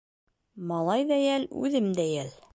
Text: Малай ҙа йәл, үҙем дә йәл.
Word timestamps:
Малай 0.71 1.05
ҙа 1.13 1.21
йәл, 1.27 1.47
үҙем 1.63 1.93
дә 2.03 2.09
йәл. 2.17 2.35